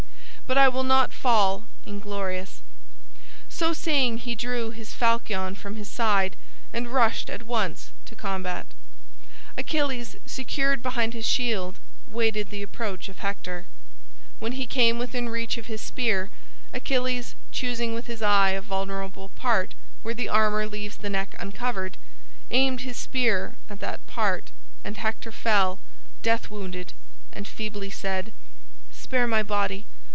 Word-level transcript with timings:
But 0.47 0.57
I 0.57 0.67
will 0.67 0.83
not 0.83 1.13
fall 1.13 1.63
inglorious," 1.85 2.61
So 3.47 3.71
saying 3.71 4.17
he 4.17 4.35
drew 4.35 4.71
his 4.71 4.93
falchion 4.93 5.55
from 5.55 5.77
his 5.77 5.87
side 5.87 6.35
and 6.73 6.93
rushed 6.93 7.29
at 7.29 7.43
once 7.43 7.91
to 8.07 8.17
combat. 8.17 8.67
Achilles, 9.57 10.17
secured 10.25 10.83
behind 10.83 11.13
his 11.13 11.25
shield, 11.25 11.79
waited 12.05 12.49
the 12.49 12.63
approach 12.63 13.07
of 13.07 13.19
Hector. 13.19 13.65
When 14.39 14.51
he 14.51 14.67
came 14.67 14.99
within 14.99 15.29
reach 15.29 15.57
of 15.57 15.67
his 15.67 15.79
spear, 15.79 16.29
Achilles 16.73 17.33
choosing 17.53 17.93
with 17.93 18.07
his 18.07 18.21
eye 18.21 18.49
a 18.49 18.59
vulnerable 18.59 19.29
part 19.29 19.73
where 20.03 20.13
the 20.13 20.27
armor 20.27 20.67
leaves 20.67 20.97
the 20.97 21.09
neck 21.09 21.33
uncovered, 21.39 21.95
aimed 22.49 22.81
his 22.81 22.97
spear 22.97 23.55
at 23.69 23.79
that 23.79 24.05
part 24.05 24.51
and 24.83 24.97
Hector 24.97 25.31
fell, 25.31 25.79
death 26.23 26.49
wounded, 26.49 26.91
and 27.31 27.47
feebly 27.47 27.89
said, 27.89 28.33
"Spare 28.91 29.27
my 29.27 29.43
body! 29.43 29.85